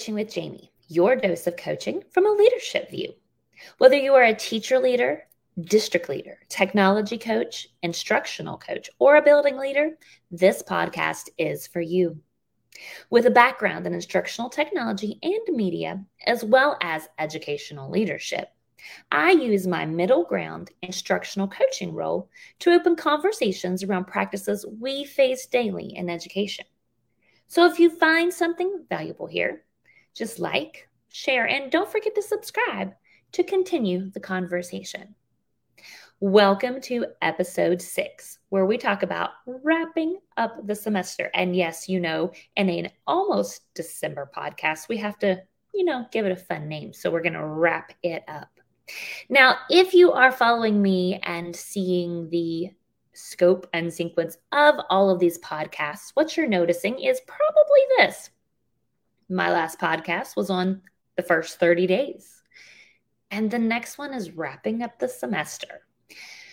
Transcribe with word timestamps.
Coaching 0.00 0.14
with 0.14 0.32
Jamie, 0.32 0.72
your 0.88 1.14
dose 1.14 1.46
of 1.46 1.58
coaching 1.58 2.02
from 2.10 2.24
a 2.24 2.30
leadership 2.30 2.90
view. 2.90 3.12
Whether 3.76 3.96
you 3.96 4.14
are 4.14 4.22
a 4.22 4.34
teacher 4.34 4.78
leader, 4.78 5.24
district 5.60 6.08
leader, 6.08 6.38
technology 6.48 7.18
coach, 7.18 7.68
instructional 7.82 8.56
coach, 8.56 8.88
or 8.98 9.16
a 9.16 9.22
building 9.22 9.58
leader, 9.58 9.98
this 10.30 10.62
podcast 10.62 11.28
is 11.36 11.66
for 11.66 11.82
you. 11.82 12.18
With 13.10 13.26
a 13.26 13.30
background 13.30 13.86
in 13.86 13.92
instructional 13.92 14.48
technology 14.48 15.18
and 15.22 15.54
media, 15.54 16.02
as 16.26 16.42
well 16.42 16.78
as 16.80 17.10
educational 17.18 17.90
leadership, 17.90 18.48
I 19.12 19.32
use 19.32 19.66
my 19.66 19.84
middle 19.84 20.24
ground 20.24 20.70
instructional 20.80 21.46
coaching 21.46 21.92
role 21.92 22.30
to 22.60 22.72
open 22.72 22.96
conversations 22.96 23.82
around 23.82 24.06
practices 24.06 24.64
we 24.80 25.04
face 25.04 25.44
daily 25.44 25.94
in 25.94 26.08
education. 26.08 26.64
So 27.48 27.66
if 27.66 27.78
you 27.78 27.90
find 27.90 28.32
something 28.32 28.86
valuable 28.88 29.26
here, 29.26 29.64
just 30.14 30.38
like, 30.38 30.88
share, 31.08 31.46
and 31.46 31.70
don't 31.70 31.90
forget 31.90 32.14
to 32.14 32.22
subscribe 32.22 32.92
to 33.32 33.44
continue 33.44 34.10
the 34.10 34.20
conversation. 34.20 35.14
Welcome 36.18 36.80
to 36.82 37.06
episode 37.22 37.80
six, 37.80 38.38
where 38.50 38.66
we 38.66 38.76
talk 38.76 39.02
about 39.02 39.30
wrapping 39.46 40.18
up 40.36 40.66
the 40.66 40.74
semester. 40.74 41.30
And 41.32 41.56
yes, 41.56 41.88
you 41.88 42.00
know, 42.00 42.32
in 42.56 42.68
an 42.68 42.90
almost 43.06 43.72
December 43.74 44.30
podcast, 44.36 44.88
we 44.88 44.98
have 44.98 45.18
to, 45.20 45.40
you 45.72 45.84
know, 45.84 46.06
give 46.12 46.26
it 46.26 46.32
a 46.32 46.36
fun 46.36 46.68
name. 46.68 46.92
So 46.92 47.10
we're 47.10 47.22
going 47.22 47.32
to 47.32 47.46
wrap 47.46 47.92
it 48.02 48.24
up. 48.28 48.50
Now, 49.28 49.58
if 49.70 49.94
you 49.94 50.12
are 50.12 50.32
following 50.32 50.82
me 50.82 51.20
and 51.22 51.54
seeing 51.54 52.28
the 52.28 52.70
scope 53.12 53.66
and 53.72 53.92
sequence 53.92 54.36
of 54.52 54.74
all 54.90 55.08
of 55.08 55.20
these 55.20 55.38
podcasts, 55.38 56.10
what 56.14 56.36
you're 56.36 56.48
noticing 56.48 56.98
is 56.98 57.20
probably 57.26 57.80
this. 57.98 58.30
My 59.30 59.50
last 59.52 59.78
podcast 59.78 60.36
was 60.36 60.50
on 60.50 60.82
the 61.16 61.22
first 61.22 61.60
30 61.60 61.86
days, 61.86 62.42
and 63.30 63.50
the 63.50 63.60
next 63.60 63.96
one 63.96 64.12
is 64.12 64.32
wrapping 64.32 64.82
up 64.82 64.98
the 64.98 65.08
semester. 65.08 65.82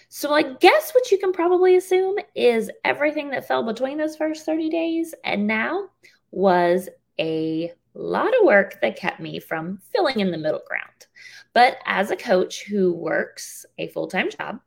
So, 0.10 0.32
I 0.32 0.44
guess 0.44 0.92
what 0.94 1.12
you 1.12 1.18
can 1.18 1.34
probably 1.34 1.76
assume 1.76 2.18
is 2.36 2.72
everything 2.86 3.32
that 3.32 3.48
fell 3.48 3.64
between 3.64 3.98
those 3.98 4.16
first 4.16 4.46
30 4.46 4.70
days 4.70 5.16
and 5.24 5.48
now 5.48 5.90
was 6.32 6.88
a 7.20 7.74
lot 8.02 8.34
of 8.40 8.46
work 8.46 8.80
that 8.82 8.98
kept 8.98 9.20
me 9.20 9.40
from 9.40 9.80
filling 9.94 10.20
in 10.20 10.32
the 10.32 10.38
middle 10.38 10.62
ground. 10.68 11.08
But 11.54 11.80
as 11.86 12.12
a 12.12 12.16
coach 12.16 12.64
who 12.64 12.94
works 12.94 13.66
a 13.78 13.88
full 13.90 14.08
time 14.08 14.30
job 14.30 14.60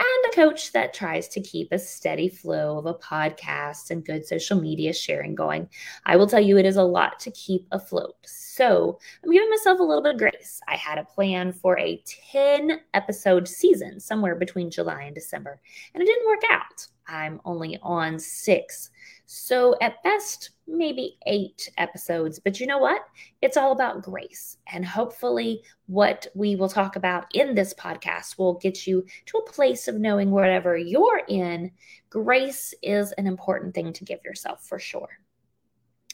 and 0.00 0.32
a 0.32 0.34
coach 0.36 0.72
that 0.72 0.94
tries 0.94 1.26
to 1.28 1.40
keep 1.40 1.72
a 1.72 1.78
steady 1.78 2.28
flow 2.28 2.78
of 2.78 2.86
a 2.86 2.94
podcast 2.94 3.90
and 3.90 4.04
good 4.04 4.24
social 4.24 4.60
media 4.60 4.92
sharing 4.92 5.34
going, 5.34 5.68
I 6.06 6.16
will 6.16 6.28
tell 6.28 6.40
you 6.40 6.56
it 6.56 6.66
is 6.66 6.76
a 6.76 6.82
lot 6.82 7.18
to 7.20 7.32
keep 7.32 7.66
afloat. 7.72 8.14
So 8.24 9.00
I'm 9.24 9.32
giving 9.32 9.50
myself 9.50 9.80
a 9.80 9.82
little 9.82 10.02
bit 10.02 10.14
of 10.14 10.20
grace. 10.20 10.60
I 10.68 10.76
had 10.76 10.98
a 10.98 11.04
plan 11.04 11.52
for 11.52 11.76
a 11.78 12.02
10 12.30 12.80
episode 12.94 13.48
season 13.48 13.98
somewhere 13.98 14.36
between 14.36 14.70
July 14.70 15.02
and 15.02 15.14
December, 15.14 15.60
and 15.94 16.02
it 16.02 16.06
didn't 16.06 16.28
work 16.28 16.42
out. 16.50 16.86
I'm 17.08 17.40
only 17.44 17.78
on 17.82 18.18
six. 18.18 18.90
So 19.26 19.74
at 19.80 20.02
best, 20.02 20.50
maybe 20.66 21.18
eight 21.26 21.68
episodes. 21.78 22.38
But 22.38 22.60
you 22.60 22.66
know 22.66 22.78
what? 22.78 23.02
It's 23.42 23.56
all 23.56 23.72
about 23.72 24.02
grace. 24.02 24.58
And 24.72 24.84
hopefully, 24.84 25.62
what 25.86 26.26
we 26.34 26.56
will 26.56 26.68
talk 26.68 26.96
about 26.96 27.26
in 27.34 27.54
this 27.54 27.74
podcast 27.74 28.38
will 28.38 28.54
get 28.54 28.86
you 28.86 29.04
to 29.26 29.38
a 29.38 29.50
place 29.50 29.88
of 29.88 29.96
knowing 29.96 30.30
wherever 30.30 30.76
you're 30.76 31.22
in, 31.28 31.72
grace 32.10 32.74
is 32.82 33.12
an 33.12 33.26
important 33.26 33.74
thing 33.74 33.92
to 33.94 34.04
give 34.04 34.20
yourself 34.24 34.64
for 34.64 34.78
sure. 34.78 35.18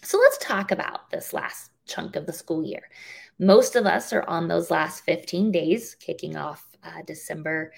So 0.02 0.18
let's 0.18 0.38
talk 0.38 0.70
about 0.70 1.10
this 1.10 1.32
last 1.32 1.70
chunk 1.86 2.16
of 2.16 2.26
the 2.26 2.32
school 2.32 2.64
year. 2.64 2.82
Most 3.38 3.74
of 3.74 3.86
us 3.86 4.12
are 4.12 4.24
on 4.24 4.48
those 4.48 4.70
last 4.70 5.04
15 5.04 5.50
days, 5.50 5.94
kicking 5.94 6.36
off 6.36 6.64
uh, 6.84 7.02
December. 7.06 7.72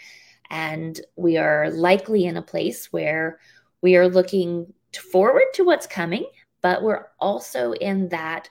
And 0.51 1.01
we 1.17 1.37
are 1.37 1.71
likely 1.71 2.25
in 2.25 2.37
a 2.37 2.43
place 2.43 2.93
where 2.93 3.39
we 3.83 3.97
are 3.97 4.09
looking 4.09 4.73
forward 5.11 5.45
to 5.55 5.65
what's 5.65 5.87
coming 5.87 6.25
but 6.67 6.83
we're 6.83 7.07
also 7.21 7.75
in 7.75 8.09
that 8.09 8.51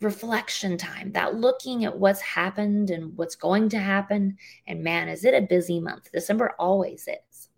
reflection 0.00 0.78
time, 0.78 1.12
that 1.12 1.34
looking 1.34 1.84
at 1.84 1.98
what's 1.98 2.22
happened 2.22 2.88
and 2.88 3.14
what's 3.14 3.34
going 3.34 3.68
to 3.68 3.78
happen. 3.78 4.38
And 4.66 4.82
man, 4.82 5.10
is 5.10 5.22
it 5.22 5.34
a 5.34 5.42
busy 5.42 5.78
month? 5.78 6.10
December 6.12 6.54
always 6.58 7.06
is. 7.06 7.50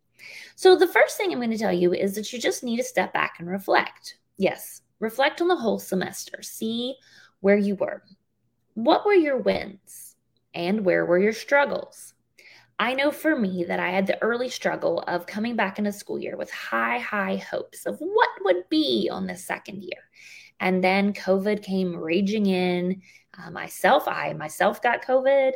So, 0.56 0.74
the 0.74 0.88
first 0.88 1.16
thing 1.16 1.30
I'm 1.30 1.38
going 1.38 1.52
to 1.52 1.58
tell 1.58 1.72
you 1.72 1.94
is 1.94 2.16
that 2.16 2.32
you 2.32 2.40
just 2.40 2.64
need 2.64 2.78
to 2.78 2.82
step 2.82 3.12
back 3.12 3.36
and 3.38 3.48
reflect. 3.48 4.16
Yes, 4.36 4.82
reflect 4.98 5.40
on 5.40 5.46
the 5.46 5.54
whole 5.54 5.78
semester, 5.78 6.42
see 6.42 6.96
where 7.38 7.56
you 7.56 7.76
were. 7.76 8.02
What 8.74 9.06
were 9.06 9.14
your 9.14 9.36
wins? 9.36 10.16
And 10.54 10.84
where 10.84 11.06
were 11.06 11.20
your 11.20 11.32
struggles? 11.32 12.14
I 12.80 12.94
know 12.94 13.10
for 13.10 13.34
me 13.34 13.64
that 13.64 13.80
I 13.80 13.90
had 13.90 14.06
the 14.06 14.22
early 14.22 14.48
struggle 14.48 15.00
of 15.08 15.26
coming 15.26 15.56
back 15.56 15.78
into 15.78 15.90
school 15.90 16.18
year 16.18 16.36
with 16.36 16.50
high, 16.52 16.98
high 16.98 17.36
hopes 17.36 17.86
of 17.86 17.98
what 17.98 18.28
would 18.44 18.68
be 18.68 19.08
on 19.10 19.26
the 19.26 19.36
second 19.36 19.82
year. 19.82 20.08
And 20.60 20.82
then 20.82 21.12
COVID 21.12 21.62
came 21.62 21.96
raging 21.96 22.46
in. 22.46 23.02
Uh, 23.36 23.50
myself, 23.50 24.06
I 24.06 24.32
myself 24.32 24.82
got 24.82 25.04
COVID, 25.04 25.52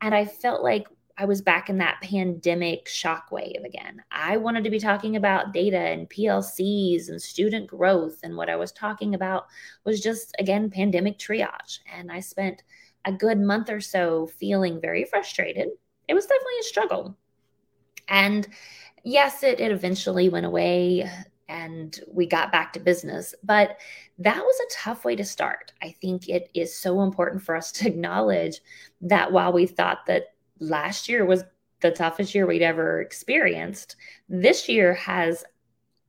and 0.00 0.14
I 0.14 0.26
felt 0.26 0.62
like 0.62 0.86
I 1.16 1.26
was 1.26 1.42
back 1.42 1.68
in 1.68 1.78
that 1.78 2.00
pandemic 2.02 2.86
shockwave 2.86 3.64
again. 3.64 4.02
I 4.10 4.38
wanted 4.38 4.64
to 4.64 4.70
be 4.70 4.78
talking 4.78 5.16
about 5.16 5.52
data 5.52 5.78
and 5.78 6.08
PLCs 6.08 7.08
and 7.08 7.20
student 7.20 7.66
growth. 7.66 8.18
And 8.22 8.36
what 8.36 8.48
I 8.48 8.56
was 8.56 8.72
talking 8.72 9.14
about 9.14 9.46
was 9.84 10.00
just, 10.00 10.34
again, 10.38 10.70
pandemic 10.70 11.18
triage. 11.18 11.80
And 11.94 12.10
I 12.10 12.20
spent 12.20 12.62
a 13.04 13.12
good 13.12 13.38
month 13.38 13.68
or 13.68 13.80
so 13.80 14.26
feeling 14.26 14.80
very 14.80 15.04
frustrated 15.04 15.68
it 16.08 16.14
was 16.14 16.26
definitely 16.26 16.58
a 16.60 16.64
struggle. 16.64 17.16
And 18.08 18.48
yes, 19.04 19.42
it, 19.42 19.60
it 19.60 19.72
eventually 19.72 20.28
went 20.28 20.46
away 20.46 21.10
and 21.48 22.00
we 22.10 22.26
got 22.26 22.52
back 22.52 22.72
to 22.72 22.80
business. 22.80 23.34
But 23.42 23.78
that 24.18 24.38
was 24.38 24.60
a 24.60 24.74
tough 24.74 25.04
way 25.04 25.16
to 25.16 25.24
start. 25.24 25.72
I 25.82 25.90
think 25.90 26.28
it 26.28 26.48
is 26.54 26.74
so 26.74 27.02
important 27.02 27.42
for 27.42 27.54
us 27.54 27.72
to 27.72 27.88
acknowledge 27.88 28.60
that 29.02 29.32
while 29.32 29.52
we 29.52 29.66
thought 29.66 30.06
that 30.06 30.34
last 30.58 31.08
year 31.08 31.24
was 31.24 31.44
the 31.80 31.90
toughest 31.90 32.34
year 32.34 32.46
we'd 32.46 32.62
ever 32.62 33.00
experienced, 33.00 33.96
this 34.28 34.68
year 34.68 34.94
has 34.94 35.44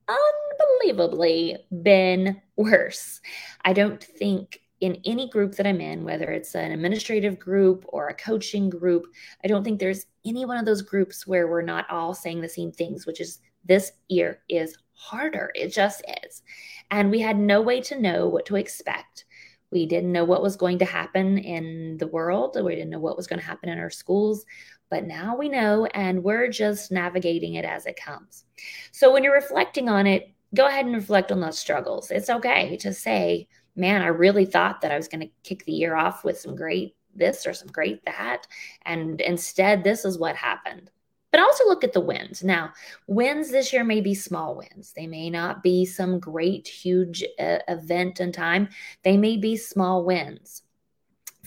unbelievably 0.08 1.58
been 1.82 2.40
worse. 2.56 3.20
I 3.64 3.72
don't 3.72 4.02
think 4.02 4.60
in 4.80 5.00
any 5.04 5.28
group 5.28 5.54
that 5.54 5.66
I'm 5.66 5.80
in, 5.80 6.04
whether 6.04 6.30
it's 6.30 6.54
an 6.54 6.72
administrative 6.72 7.38
group 7.38 7.84
or 7.88 8.08
a 8.08 8.14
coaching 8.14 8.68
group, 8.68 9.06
I 9.44 9.48
don't 9.48 9.64
think 9.64 9.78
there's 9.78 10.06
any 10.24 10.44
one 10.44 10.58
of 10.58 10.66
those 10.66 10.82
groups 10.82 11.26
where 11.26 11.48
we're 11.48 11.62
not 11.62 11.88
all 11.90 12.14
saying 12.14 12.40
the 12.40 12.48
same 12.48 12.72
things, 12.72 13.06
which 13.06 13.20
is 13.20 13.40
this 13.64 13.92
year 14.08 14.40
is 14.48 14.76
harder. 14.92 15.50
It 15.54 15.72
just 15.72 16.02
is. 16.24 16.42
And 16.90 17.10
we 17.10 17.20
had 17.20 17.38
no 17.38 17.60
way 17.62 17.80
to 17.82 18.00
know 18.00 18.28
what 18.28 18.46
to 18.46 18.56
expect. 18.56 19.24
We 19.70 19.86
didn't 19.86 20.12
know 20.12 20.24
what 20.24 20.42
was 20.42 20.56
going 20.56 20.78
to 20.78 20.84
happen 20.84 21.38
in 21.38 21.96
the 21.98 22.06
world. 22.06 22.56
We 22.62 22.74
didn't 22.74 22.90
know 22.90 23.00
what 23.00 23.16
was 23.16 23.26
going 23.26 23.40
to 23.40 23.46
happen 23.46 23.68
in 23.68 23.78
our 23.78 23.90
schools. 23.90 24.44
But 24.90 25.06
now 25.06 25.36
we 25.36 25.48
know, 25.48 25.86
and 25.86 26.22
we're 26.22 26.48
just 26.48 26.92
navigating 26.92 27.54
it 27.54 27.64
as 27.64 27.86
it 27.86 27.96
comes. 27.96 28.44
So 28.92 29.12
when 29.12 29.24
you're 29.24 29.34
reflecting 29.34 29.88
on 29.88 30.06
it, 30.06 30.32
go 30.54 30.66
ahead 30.66 30.86
and 30.86 30.94
reflect 30.94 31.32
on 31.32 31.40
those 31.40 31.58
struggles. 31.58 32.10
It's 32.10 32.30
okay 32.30 32.76
to 32.76 32.92
say, 32.92 33.48
man, 33.76 34.02
I 34.02 34.08
really 34.08 34.44
thought 34.44 34.80
that 34.80 34.92
I 34.92 34.96
was 34.96 35.08
going 35.08 35.20
to 35.20 35.32
kick 35.42 35.64
the 35.64 35.72
year 35.72 35.96
off 35.96 36.24
with 36.24 36.38
some 36.38 36.56
great 36.56 36.94
this 37.16 37.46
or 37.46 37.52
some 37.52 37.68
great 37.68 38.04
that. 38.04 38.46
And 38.84 39.20
instead, 39.20 39.84
this 39.84 40.04
is 40.04 40.18
what 40.18 40.36
happened. 40.36 40.90
But 41.30 41.40
also 41.40 41.64
look 41.64 41.82
at 41.82 41.92
the 41.92 42.00
wins. 42.00 42.44
Now, 42.44 42.72
wins 43.08 43.50
this 43.50 43.72
year 43.72 43.82
may 43.82 44.00
be 44.00 44.14
small 44.14 44.54
wins. 44.54 44.92
They 44.94 45.06
may 45.06 45.30
not 45.30 45.62
be 45.62 45.84
some 45.84 46.20
great, 46.20 46.68
huge 46.68 47.24
uh, 47.40 47.58
event 47.66 48.20
in 48.20 48.30
time. 48.30 48.68
They 49.02 49.16
may 49.16 49.36
be 49.36 49.56
small 49.56 50.04
wins. 50.04 50.62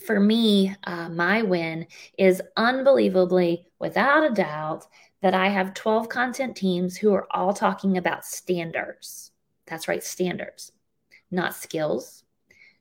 For 0.06 0.20
me, 0.20 0.76
uh, 0.84 1.10
my 1.10 1.42
win 1.42 1.88
is 2.18 2.42
unbelievably, 2.58 3.66
without 3.80 4.30
a 4.30 4.34
doubt, 4.34 4.86
that 5.22 5.34
I 5.34 5.48
have 5.48 5.74
12 5.74 6.10
content 6.10 6.56
teams 6.56 6.98
who 6.98 7.14
are 7.14 7.28
all 7.32 7.54
talking 7.54 7.98
about 7.98 8.26
standards. 8.26 9.32
That's 9.68 9.88
right, 9.88 10.04
standards 10.04 10.74
not 11.32 11.56
skills, 11.56 12.24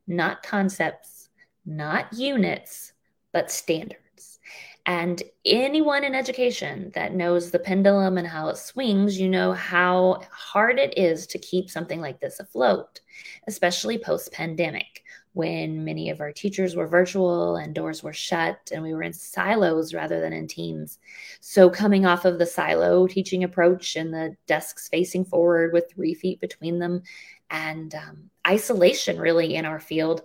not 0.07 0.43
concepts, 0.43 1.29
not 1.65 2.13
units, 2.13 2.93
but 3.33 3.51
standards. 3.51 4.39
And 4.87 5.21
anyone 5.45 6.05
in 6.05 6.15
education 6.15 6.93
that 6.95 7.13
knows 7.13 7.51
the 7.51 7.59
pendulum 7.59 8.19
and 8.19 8.27
how 8.27 8.49
it 8.49 8.57
swings, 8.57 9.19
you 9.19 9.29
know 9.29 9.53
how 9.53 10.23
hard 10.31 10.79
it 10.79 10.97
is 10.97 11.27
to 11.29 11.39
keep 11.39 11.69
something 11.69 12.01
like 12.01 12.21
this 12.21 12.39
afloat, 12.39 13.01
especially 13.49 13.99
post 13.99 14.33
pandemic 14.33 15.03
when 15.33 15.85
many 15.85 16.09
of 16.09 16.23
our 16.23 16.33
teachers 16.33 16.75
were 16.75 16.87
virtual 16.87 17.57
and 17.57 17.75
doors 17.75 18.03
were 18.03 18.13
shut 18.13 18.71
and 18.73 18.83
we 18.83 18.95
were 18.95 19.03
in 19.03 19.13
silos 19.13 19.93
rather 19.93 20.19
than 20.19 20.33
in 20.33 20.47
teams. 20.47 20.99
So, 21.41 21.69
coming 21.69 22.07
off 22.07 22.25
of 22.25 22.39
the 22.39 22.47
silo 22.47 23.07
teaching 23.07 23.45
approach 23.45 23.97
and 23.97 24.15
the 24.15 24.35
desks 24.47 24.89
facing 24.89 25.27
forward 25.27 25.75
with 25.75 25.91
three 25.91 26.15
feet 26.15 26.41
between 26.41 26.79
them 26.79 27.03
and 27.51 27.95
um, 27.95 28.31
isolation 28.47 29.19
really 29.19 29.55
in 29.55 29.65
our 29.65 29.81
field, 29.81 30.23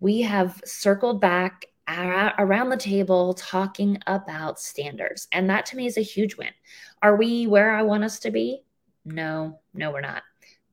we 0.00 0.22
have 0.22 0.60
circled 0.64 1.20
back 1.20 1.66
around 1.88 2.70
the 2.70 2.76
table 2.76 3.34
talking 3.34 3.98
about 4.06 4.58
standards. 4.58 5.28
And 5.32 5.50
that 5.50 5.66
to 5.66 5.76
me 5.76 5.86
is 5.86 5.98
a 5.98 6.02
huge 6.02 6.36
win. 6.36 6.50
Are 7.02 7.16
we 7.16 7.46
where 7.46 7.72
I 7.72 7.82
want 7.82 8.04
us 8.04 8.18
to 8.20 8.30
be? 8.30 8.62
No, 9.04 9.60
no, 9.74 9.90
we're 9.90 10.00
not. 10.00 10.22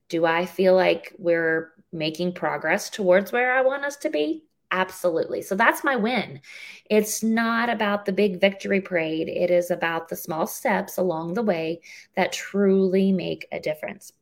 Do 0.09 0.25
I 0.25 0.45
feel 0.45 0.75
like 0.75 1.13
we're 1.17 1.73
making 1.91 2.33
progress 2.33 2.89
towards 2.89 3.31
where 3.31 3.53
I 3.53 3.61
want 3.61 3.83
us 3.83 3.97
to 3.97 4.09
be? 4.09 4.45
Absolutely. 4.71 5.41
So 5.41 5.55
that's 5.55 5.83
my 5.83 5.97
win. 5.97 6.39
It's 6.89 7.21
not 7.21 7.69
about 7.69 8.05
the 8.05 8.13
big 8.13 8.39
victory 8.39 8.79
parade, 8.79 9.27
it 9.27 9.51
is 9.51 9.69
about 9.69 10.07
the 10.07 10.15
small 10.15 10.47
steps 10.47 10.97
along 10.97 11.33
the 11.33 11.43
way 11.43 11.81
that 12.15 12.31
truly 12.31 13.11
make 13.11 13.47
a 13.51 13.59
difference. 13.59 14.13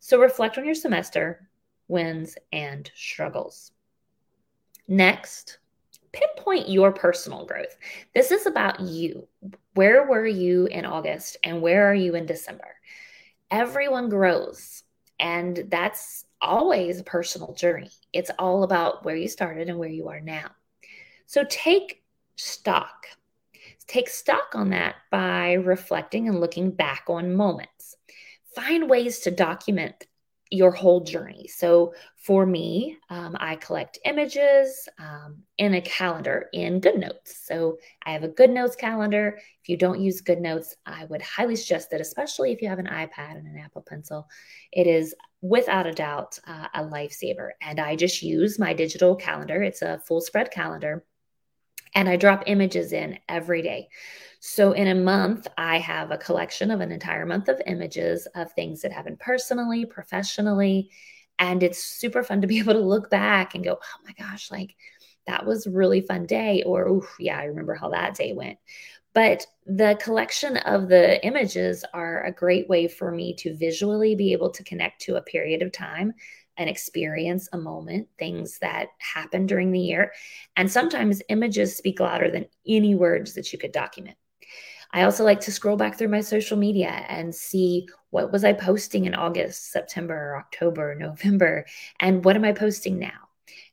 So 0.00 0.18
reflect 0.18 0.58
on 0.58 0.64
your 0.64 0.74
semester, 0.74 1.48
wins, 1.88 2.36
and 2.52 2.90
struggles. 2.94 3.72
Next, 4.88 5.58
pinpoint 6.12 6.68
your 6.68 6.90
personal 6.90 7.44
growth. 7.44 7.76
This 8.14 8.32
is 8.32 8.46
about 8.46 8.80
you. 8.80 9.28
Where 9.74 10.08
were 10.08 10.26
you 10.26 10.66
in 10.66 10.84
August 10.84 11.36
and 11.44 11.62
where 11.62 11.86
are 11.88 11.94
you 11.94 12.14
in 12.14 12.26
December? 12.26 12.74
Everyone 13.50 14.08
grows, 14.08 14.84
and 15.18 15.64
that's 15.68 16.24
always 16.40 17.00
a 17.00 17.04
personal 17.04 17.52
journey. 17.52 17.90
It's 18.12 18.30
all 18.38 18.62
about 18.62 19.04
where 19.04 19.16
you 19.16 19.28
started 19.28 19.68
and 19.68 19.78
where 19.78 19.88
you 19.88 20.08
are 20.08 20.20
now. 20.20 20.50
So 21.26 21.44
take 21.48 22.02
stock. 22.36 23.06
Take 23.86 24.08
stock 24.08 24.54
on 24.54 24.70
that 24.70 24.96
by 25.10 25.52
reflecting 25.52 26.28
and 26.28 26.40
looking 26.40 26.70
back 26.70 27.04
on 27.08 27.34
moments. 27.34 27.96
Find 28.54 28.90
ways 28.90 29.20
to 29.20 29.30
document 29.30 30.06
your 30.50 30.72
whole 30.72 31.00
journey. 31.00 31.46
So 31.46 31.94
for 32.16 32.44
me, 32.44 32.98
um, 33.08 33.36
I 33.38 33.54
collect 33.56 34.00
images 34.04 34.88
um, 34.98 35.38
in 35.58 35.74
a 35.74 35.80
calendar 35.80 36.48
in 36.52 36.80
GoodNotes. 36.80 37.44
So 37.44 37.78
I 38.04 38.10
have 38.12 38.24
a 38.24 38.28
GoodNotes 38.28 38.76
calendar. 38.76 39.38
If 39.62 39.68
you 39.68 39.76
don't 39.76 40.00
use 40.00 40.22
GoodNotes, 40.22 40.74
I 40.84 41.04
would 41.04 41.22
highly 41.22 41.54
suggest 41.54 41.90
that, 41.90 42.00
especially 42.00 42.50
if 42.50 42.60
you 42.60 42.68
have 42.68 42.80
an 42.80 42.88
iPad 42.88 43.36
and 43.36 43.46
an 43.46 43.62
Apple 43.64 43.84
Pencil. 43.88 44.26
It 44.72 44.88
is 44.88 45.14
without 45.40 45.86
a 45.86 45.92
doubt 45.92 46.38
uh, 46.46 46.66
a 46.74 46.82
lifesaver. 46.82 47.50
And 47.62 47.78
I 47.78 47.94
just 47.94 48.20
use 48.20 48.58
my 48.58 48.72
digital 48.72 49.14
calendar. 49.14 49.62
It's 49.62 49.82
a 49.82 50.00
full 50.00 50.20
spread 50.20 50.50
calendar. 50.50 51.04
And 51.94 52.08
I 52.08 52.16
drop 52.16 52.44
images 52.46 52.92
in 52.92 53.18
every 53.28 53.62
day. 53.62 53.88
So, 54.38 54.72
in 54.72 54.86
a 54.86 54.94
month, 54.94 55.46
I 55.58 55.78
have 55.78 56.10
a 56.10 56.18
collection 56.18 56.70
of 56.70 56.80
an 56.80 56.92
entire 56.92 57.26
month 57.26 57.48
of 57.48 57.60
images 57.66 58.26
of 58.34 58.52
things 58.52 58.82
that 58.82 58.92
happened 58.92 59.18
personally, 59.18 59.84
professionally. 59.84 60.90
And 61.38 61.62
it's 61.62 61.82
super 61.82 62.22
fun 62.22 62.40
to 62.40 62.46
be 62.46 62.58
able 62.60 62.74
to 62.74 62.80
look 62.80 63.10
back 63.10 63.54
and 63.54 63.64
go, 63.64 63.78
oh 63.82 64.04
my 64.04 64.12
gosh, 64.12 64.50
like 64.50 64.76
that 65.26 65.44
was 65.44 65.66
a 65.66 65.70
really 65.70 66.00
fun 66.00 66.26
day. 66.26 66.62
Or, 66.64 66.88
oh, 66.88 67.06
yeah, 67.18 67.38
I 67.38 67.44
remember 67.44 67.74
how 67.74 67.90
that 67.90 68.14
day 68.14 68.32
went. 68.32 68.58
But 69.12 69.46
the 69.66 69.98
collection 70.00 70.56
of 70.58 70.88
the 70.88 71.24
images 71.26 71.84
are 71.92 72.22
a 72.22 72.32
great 72.32 72.68
way 72.68 72.86
for 72.86 73.10
me 73.10 73.34
to 73.36 73.56
visually 73.56 74.14
be 74.14 74.32
able 74.32 74.50
to 74.50 74.64
connect 74.64 75.02
to 75.02 75.16
a 75.16 75.22
period 75.22 75.62
of 75.62 75.72
time 75.72 76.14
and 76.60 76.68
experience 76.68 77.48
a 77.54 77.58
moment, 77.58 78.06
things 78.18 78.58
that 78.58 78.88
happen 78.98 79.46
during 79.46 79.72
the 79.72 79.80
year. 79.80 80.12
And 80.56 80.70
sometimes 80.70 81.22
images 81.30 81.74
speak 81.74 82.00
louder 82.00 82.30
than 82.30 82.44
any 82.68 82.94
words 82.94 83.34
that 83.34 83.50
you 83.50 83.58
could 83.58 83.72
document. 83.72 84.18
I 84.92 85.04
also 85.04 85.24
like 85.24 85.40
to 85.40 85.52
scroll 85.52 85.78
back 85.78 85.96
through 85.96 86.08
my 86.08 86.20
social 86.20 86.58
media 86.58 86.90
and 87.08 87.34
see 87.34 87.88
what 88.10 88.30
was 88.30 88.44
I 88.44 88.52
posting 88.52 89.06
in 89.06 89.14
August, 89.14 89.72
September, 89.72 90.36
October, 90.36 90.94
November, 90.98 91.64
and 91.98 92.22
what 92.24 92.36
am 92.36 92.44
I 92.44 92.52
posting 92.52 92.98
now? 92.98 93.30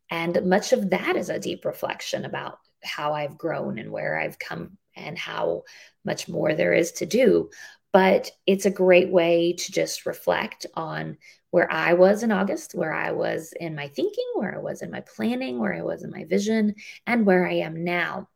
And 0.10 0.46
much 0.46 0.72
of 0.72 0.92
that 0.92 1.18
is 1.18 1.30
a 1.30 1.40
deep 1.40 1.66
reflection 1.66 2.24
about 2.24 2.60
how 2.82 3.12
I've 3.12 3.38
grown 3.38 3.80
and 3.80 3.92
where 3.92 4.18
I've 4.18 4.40
come 4.40 4.78
and 4.96 5.18
how 5.18 5.64
much 6.06 6.30
more 6.30 6.54
there 6.54 6.74
is 6.74 6.94
to 6.94 7.06
do. 7.06 7.50
But 7.94 8.32
it's 8.46 8.66
a 8.66 8.72
great 8.72 9.10
way 9.10 9.54
to 9.54 9.72
just 9.72 10.06
reflect 10.06 10.66
on 10.74 11.18
where 11.52 11.72
I 11.72 11.94
was 11.94 12.24
in 12.24 12.32
August, 12.32 12.76
where 12.76 12.94
I 12.94 13.12
was 13.12 13.54
in 13.60 13.76
my 13.76 13.88
thinking, 13.88 14.26
where 14.36 14.54
I 14.54 14.60
was 14.60 14.82
in 14.82 14.92
my 14.92 15.02
planning, 15.02 15.60
where 15.60 15.74
I 15.74 15.82
was 15.82 16.04
in 16.04 16.12
my 16.12 16.26
vision, 16.26 16.76
and 17.06 17.26
where 17.26 17.48
I 17.48 17.54
am 17.56 17.84
now. 17.84 18.28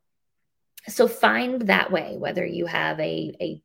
So 0.88 1.06
find 1.06 1.62
that 1.68 1.92
way, 1.92 2.16
whether 2.16 2.44
you 2.44 2.66
have 2.66 2.98
a, 2.98 3.36
a 3.40 3.62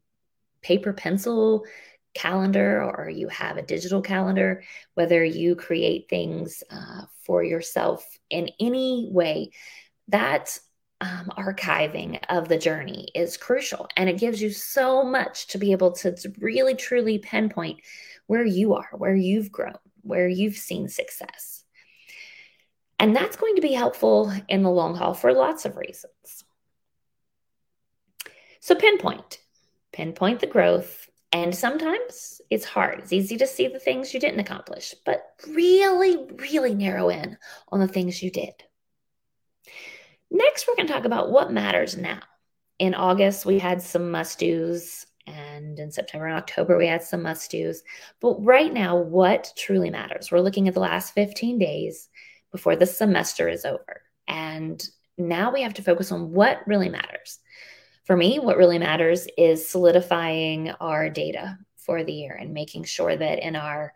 paper 0.61 0.93
pencil 0.93 1.65
calendar 2.13 2.83
or 2.83 3.09
you 3.09 3.27
have 3.29 3.57
a 3.57 3.61
digital 3.61 4.01
calendar, 4.01 4.63
whether 4.95 5.23
you 5.23 5.55
create 5.55 6.09
things 6.09 6.63
uh, 6.69 7.03
for 7.25 7.43
yourself 7.43 8.05
in 8.29 8.49
any 8.59 9.07
way, 9.11 9.51
that 10.09 10.59
um, 11.01 11.31
archiving 11.37 12.19
of 12.29 12.47
the 12.47 12.57
journey 12.57 13.09
is 13.13 13.37
crucial. 13.37 13.87
And 13.95 14.09
it 14.09 14.19
gives 14.19 14.41
you 14.41 14.49
so 14.49 15.03
much 15.03 15.47
to 15.47 15.57
be 15.57 15.71
able 15.71 15.91
to, 15.93 16.15
really 16.39 16.75
truly 16.75 17.19
pinpoint 17.19 17.81
where 18.25 18.45
you 18.45 18.73
are, 18.73 18.89
where 18.93 19.15
you've 19.15 19.51
grown, 19.51 19.77
where 20.01 20.27
you've 20.27 20.57
seen 20.57 20.87
success. 20.89 21.63
And 22.99 23.15
that's 23.15 23.37
going 23.37 23.55
to 23.55 23.61
be 23.61 23.73
helpful 23.73 24.33
in 24.47 24.63
the 24.63 24.71
long 24.71 24.95
haul 24.95 25.13
for 25.13 25.33
lots 25.33 25.65
of 25.65 25.77
reasons. 25.77 26.43
So 28.59 28.73
pinpoint, 28.73 29.39
pinpoint 29.93 30.39
the 30.39 30.47
growth. 30.47 31.07
And 31.31 31.53
sometimes 31.53 32.41
it's 32.49 32.65
hard. 32.65 32.99
It's 32.99 33.13
easy 33.13 33.37
to 33.37 33.47
see 33.47 33.67
the 33.67 33.79
things 33.79 34.13
you 34.13 34.19
didn't 34.19 34.39
accomplish, 34.39 34.95
but 35.05 35.35
really, 35.47 36.25
really 36.37 36.73
narrow 36.73 37.09
in 37.09 37.37
on 37.69 37.79
the 37.79 37.87
things 37.87 38.23
you 38.23 38.31
did. 38.31 38.53
Next, 40.29 40.67
we're 40.67 40.75
going 40.75 40.87
to 40.87 40.93
talk 40.93 41.05
about 41.05 41.31
what 41.31 41.51
matters 41.51 41.97
now. 41.97 42.19
In 42.79 42.93
August, 42.93 43.45
we 43.45 43.59
had 43.59 43.81
some 43.81 44.11
must 44.11 44.39
do's, 44.39 45.05
and 45.25 45.79
in 45.79 45.91
September 45.91 46.27
and 46.27 46.37
October, 46.37 46.77
we 46.77 46.87
had 46.87 47.03
some 47.03 47.23
must 47.23 47.51
do's. 47.51 47.83
But 48.21 48.43
right 48.43 48.71
now, 48.71 48.97
what 48.97 49.53
truly 49.57 49.89
matters? 49.89 50.31
We're 50.31 50.41
looking 50.41 50.67
at 50.67 50.73
the 50.73 50.79
last 50.79 51.13
15 51.13 51.57
days 51.57 52.09
before 52.51 52.75
the 52.75 52.85
semester 52.85 53.49
is 53.49 53.65
over. 53.65 54.01
And 54.27 54.85
now 55.17 55.51
we 55.51 55.63
have 55.63 55.73
to 55.75 55.81
focus 55.81 56.11
on 56.11 56.31
what 56.31 56.67
really 56.67 56.89
matters 56.89 57.39
for 58.07 58.15
me, 58.15 58.39
what 58.39 58.55
really 58.55 58.79
matters 58.79 59.27
is 59.37 59.67
solidifying 59.67 60.71
our 60.79 61.09
data 61.09 61.57
for 61.75 62.05
the 62.05 62.13
year 62.13 62.37
and 62.39 62.53
making 62.53 62.85
sure 62.85 63.13
that 63.13 63.45
in 63.45 63.57
our 63.57 63.93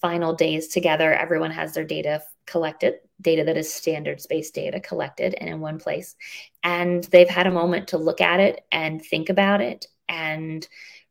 final 0.00 0.34
days 0.34 0.68
together, 0.68 1.12
everyone 1.12 1.50
has 1.50 1.74
their 1.74 1.84
data 1.84 2.22
collected, 2.46 2.94
data 3.20 3.44
that 3.44 3.56
is 3.56 3.72
standards 3.72 4.26
based 4.26 4.54
data 4.54 4.80
collected 4.80 5.34
and 5.34 5.48
in 5.48 5.60
one 5.60 5.78
place. 5.78 6.16
And 6.62 7.04
they've 7.04 7.28
had 7.28 7.46
a 7.46 7.52
moment 7.52 7.88
to 7.88 7.98
look 7.98 8.20
at 8.20 8.40
it 8.40 8.64
and 8.70 9.04
think 9.04 9.28
about 9.28 9.60
it 9.60 9.86
and 10.08 10.66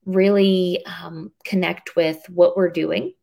really 0.05 0.85
um, 0.85 1.31
connect 1.43 1.95
with 1.95 2.21
what 2.29 2.55
we're 2.55 2.69
doing 2.69 3.13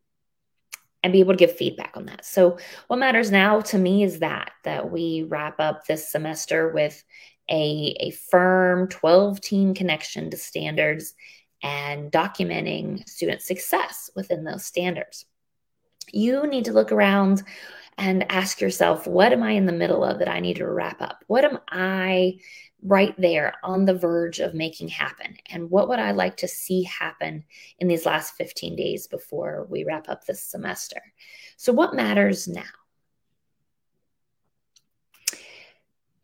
and 1.03 1.13
be 1.13 1.21
able 1.21 1.35
to 1.35 1.39
give 1.39 1.57
feedback 1.57 1.97
on 1.97 2.07
that. 2.07 2.25
So 2.25 2.59
what 2.87 2.99
matters 2.99 3.31
now 3.31 3.61
to 3.63 3.79
me 3.79 4.03
is 4.05 4.21
that 4.21 4.53
that 4.65 4.91
we 4.91 5.25
wrap 5.29 5.61
up 5.61 5.87
this 5.87 6.11
semester 6.11 6.71
with 6.71 7.03
a, 7.51 7.95
a 8.01 8.11
firm 8.11 8.89
12 8.89 9.41
team 9.41 9.75
connection 9.75 10.31
to 10.31 10.37
standards 10.37 11.15
and 11.63 12.11
documenting 12.11 13.07
student 13.09 13.43
success 13.43 14.11
within 14.15 14.45
those 14.45 14.65
standards. 14.65 15.27
You 16.13 16.47
need 16.47 16.67
to 16.67 16.73
look 16.73 16.93
around 16.93 17.43
and 17.99 18.31
ask 18.31 18.61
yourself, 18.61 19.07
what 19.07 19.33
am 19.33 19.43
I 19.43 19.53
in 19.53 19.67
the 19.67 19.73
middle 19.73 20.05
of 20.05 20.19
that 20.19 20.29
I 20.29 20.41
need 20.41 20.57
to 20.57 20.67
wrap 20.67 21.01
up? 21.01 21.25
What 21.27 21.45
am 21.45 21.59
I 21.69 22.39
right 22.83 23.15
there 23.19 23.55
on 23.63 23.85
the 23.85 23.95
verge 23.95 24.41
of 24.41 24.55
making 24.55 24.89
happen? 24.89 25.37
And 25.51 25.71
what 25.71 25.89
would 25.89 25.99
I 25.99 26.11
like 26.11 26.37
to 26.39 26.49
see 26.49 26.83
happen 26.83 27.45
in 27.79 27.89
these 27.89 28.07
last 28.07 28.35
15 28.35 28.77
days 28.77 29.07
before 29.07 29.67
we 29.71 29.85
wrap 29.85 30.09
up 30.09 30.25
this 30.25 30.43
semester? 30.43 31.01
So, 31.57 31.73
what 31.73 31.95
matters 31.95 32.49
now? 32.49 32.63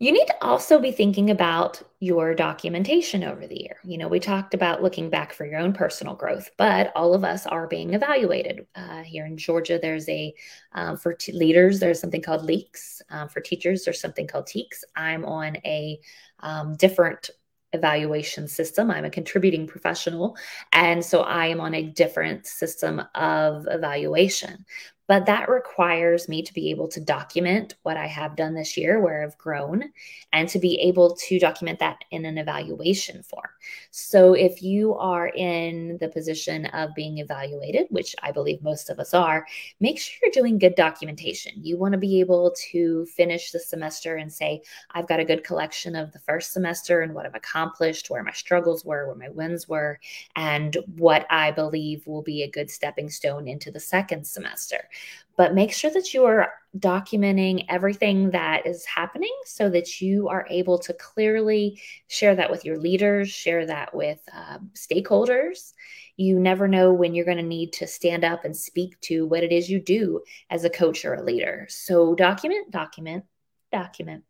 You 0.03 0.13
need 0.13 0.25
to 0.29 0.43
also 0.43 0.81
be 0.81 0.93
thinking 0.93 1.29
about 1.29 1.83
your 1.99 2.35
documentation 2.35 3.23
over 3.23 3.47
the 3.47 3.61
year. 3.61 3.77
You 3.85 3.99
know, 3.99 4.09
we 4.09 4.19
talked 4.19 4.55
about 4.55 4.83
looking 4.83 5.11
back 5.11 5.35
for 5.35 5.45
your 5.45 5.61
own 5.61 5.75
personal 5.75 6.15
growth, 6.15 6.51
but 6.57 6.91
all 6.97 7.13
of 7.13 7.23
us 7.23 7.47
are 7.47 7.67
being 7.67 7.93
evaluated. 7.93 8.67
Uh, 8.75 9.03
here 9.03 9.27
in 9.27 9.37
Georgia, 9.37 9.79
there's 9.81 10.09
a, 10.09 10.33
um, 10.73 10.97
for 10.97 11.13
t- 11.13 11.33
leaders, 11.33 11.81
there's 11.81 12.01
something 12.01 12.23
called 12.23 12.49
LKES. 12.49 13.03
Um, 13.11 13.29
for 13.29 13.43
teachers, 13.43 13.85
there's 13.85 14.01
something 14.01 14.27
called 14.27 14.47
TKES. 14.47 14.85
I'm 14.97 15.27
on 15.27 15.59
a 15.67 16.01
um, 16.39 16.77
different 16.77 17.29
evaluation 17.75 18.49
system. 18.49 18.91
I'm 18.91 19.05
a 19.05 19.11
contributing 19.11 19.67
professional. 19.67 20.35
And 20.73 21.05
so 21.05 21.21
I 21.21 21.49
am 21.49 21.61
on 21.61 21.75
a 21.75 21.83
different 21.83 22.47
system 22.47 23.03
of 23.15 23.69
evaluation. 23.71 24.65
But 25.11 25.27
that 25.27 25.49
requires 25.49 26.29
me 26.29 26.41
to 26.41 26.55
be 26.55 26.71
able 26.71 26.87
to 26.87 27.01
document 27.01 27.75
what 27.83 27.97
I 27.97 28.07
have 28.07 28.37
done 28.37 28.55
this 28.55 28.77
year, 28.77 29.01
where 29.01 29.25
I've 29.25 29.37
grown, 29.37 29.91
and 30.33 30.49
to 30.51 30.61
be 30.61 30.79
able 30.83 31.17
to 31.17 31.41
document 31.41 31.81
that 31.81 32.05
in 32.13 32.25
an 32.25 32.39
evaluation 32.39 33.25
form. 33.25 33.49
So 33.91 34.35
if 34.35 34.63
you 34.63 34.95
are 34.95 35.27
in 35.27 35.99
the 35.99 36.11
position 36.11 36.67
of 36.67 36.95
being 36.95 37.19
evaluated, 37.19 37.89
which 37.91 38.15
I 38.23 38.31
believe 38.31 38.63
most 38.63 38.89
of 38.89 39.01
us 39.01 39.13
are, 39.13 39.45
make 39.81 39.99
sure 39.99 40.17
you're 40.23 40.31
doing 40.31 40.59
good 40.59 40.77
documentation. 40.77 41.55
You 41.57 41.77
want 41.77 41.91
to 41.91 41.99
be 41.99 42.21
able 42.21 42.55
to 42.71 43.05
finish 43.07 43.51
the 43.51 43.59
semester 43.59 44.15
and 44.15 44.33
say, 44.33 44.63
I've 44.93 45.09
got 45.09 45.19
a 45.19 45.25
good 45.25 45.43
collection 45.43 45.97
of 45.97 46.13
the 46.13 46.21
first 46.21 46.53
semester 46.53 47.01
and 47.01 47.17
what 47.17 47.27
I've 47.27 47.35
accomplished, 47.35 48.11
where 48.11 48.23
my 48.23 48.31
struggles 48.31 48.85
were, 48.85 49.09
where 49.09 49.17
my 49.17 49.31
wins 49.31 49.69
were, 49.69 49.99
and 50.37 50.77
what 50.99 51.27
I 51.31 51.51
believe 51.51 52.07
will 52.07 52.23
be 52.23 52.45
a 52.45 52.51
good 52.51 52.71
stepping 52.71 53.11
stone 53.11 53.49
into 53.49 53.73
the 53.73 53.81
second 53.81 54.25
semester 54.25 54.89
but 55.37 55.55
make 55.55 55.73
sure 55.73 55.91
that 55.91 56.13
you 56.13 56.25
are 56.25 56.53
documenting 56.79 57.65
everything 57.69 58.31
that 58.31 58.67
is 58.67 58.85
happening 58.85 59.35
so 59.45 59.71
that 59.71 60.01
you 60.01 60.29
are 60.29 60.47
able 60.51 60.79
to 60.79 60.93
clearly 60.95 61.81
share 62.09 62.35
that 62.35 62.51
with 62.51 62.65
your 62.65 62.79
leaders, 62.79 63.29
share 63.29 63.67
that 63.67 63.95
with 63.95 64.21
uh, 64.35 64.59
stakeholders. 64.75 65.73
You 66.17 66.39
never 66.39 66.69
know 66.69 66.93
when 66.93 67.15
you're 67.15 67.25
going 67.25 67.39
to 67.39 67.43
need 67.43 67.73
to 67.75 67.87
stand 67.87 68.25
up 68.25 68.45
and 68.45 68.55
speak 68.55 69.01
to 69.01 69.27
what 69.27 69.43
it 69.43 69.51
is 69.51 69.71
you 69.71 69.81
do 69.81 70.21
as 70.51 70.65
a 70.65 70.71
coach 70.71 71.05
or 71.05 71.15
a 71.15 71.23
leader. 71.23 71.67
So 71.71 72.15
document, 72.15 72.71
document, 72.71 73.25
document. 73.73 74.25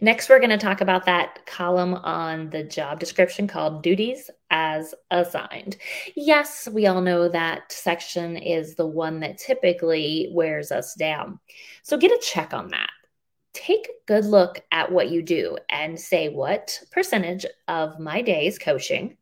Next, 0.00 0.28
we're 0.28 0.40
going 0.40 0.50
to 0.50 0.58
talk 0.58 0.80
about 0.80 1.06
that 1.06 1.46
column 1.46 1.94
on 1.94 2.50
the 2.50 2.64
job 2.64 2.98
description 2.98 3.46
called 3.46 3.84
Duties 3.84 4.28
as 4.50 4.94
Assigned. 5.10 5.76
Yes, 6.14 6.68
we 6.70 6.86
all 6.86 7.00
know 7.00 7.28
that 7.28 7.72
section 7.72 8.36
is 8.36 8.74
the 8.74 8.86
one 8.86 9.20
that 9.20 9.38
typically 9.38 10.30
wears 10.32 10.70
us 10.70 10.94
down. 10.94 11.40
So 11.82 11.96
get 11.96 12.12
a 12.12 12.22
check 12.22 12.54
on 12.54 12.68
that. 12.68 12.90
Take 13.52 13.86
a 13.86 14.06
good 14.06 14.24
look 14.24 14.62
at 14.70 14.92
what 14.92 15.10
you 15.10 15.22
do 15.22 15.56
and 15.68 15.98
say 15.98 16.28
what 16.28 16.80
percentage 16.92 17.44
of 17.66 17.98
my 17.98 18.22
day 18.22 18.46
is 18.46 18.58
coaching, 18.58 19.16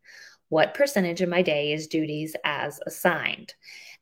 what 0.50 0.74
percentage 0.74 1.22
of 1.22 1.30
my 1.30 1.40
day 1.42 1.72
is 1.72 1.86
duties 1.86 2.36
as 2.44 2.80
assigned. 2.86 3.54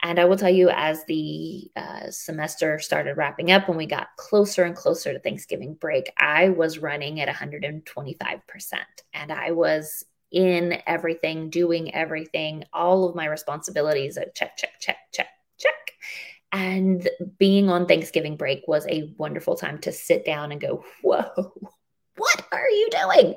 And 0.02 0.18
I 0.18 0.26
will 0.26 0.36
tell 0.36 0.50
you, 0.50 0.68
as 0.70 1.04
the 1.06 1.70
uh, 1.74 2.10
semester 2.10 2.78
started 2.78 3.16
wrapping 3.16 3.50
up, 3.50 3.68
when 3.68 3.78
we 3.78 3.86
got 3.86 4.14
closer 4.16 4.64
and 4.64 4.76
closer 4.76 5.12
to 5.12 5.18
Thanksgiving 5.18 5.74
break, 5.74 6.12
I 6.18 6.50
was 6.50 6.78
running 6.78 7.20
at 7.20 7.34
125%. 7.34 7.82
And 9.14 9.32
I 9.32 9.52
was 9.52 10.04
in 10.32 10.78
everything, 10.86 11.50
doing 11.50 11.94
everything, 11.94 12.64
all 12.72 13.08
of 13.08 13.14
my 13.14 13.26
responsibilities 13.26 14.18
are 14.18 14.26
check, 14.34 14.56
check, 14.56 14.80
check, 14.80 14.98
check, 15.12 15.28
check. 15.58 15.72
And 16.52 17.08
being 17.38 17.68
on 17.68 17.86
Thanksgiving 17.86 18.36
break 18.36 18.64
was 18.66 18.86
a 18.86 19.12
wonderful 19.18 19.56
time 19.56 19.78
to 19.80 19.92
sit 19.92 20.24
down 20.24 20.52
and 20.52 20.60
go, 20.60 20.84
whoa, 21.02 21.52
what 22.16 22.46
are 22.52 22.68
you 22.68 22.88
doing? 22.90 23.34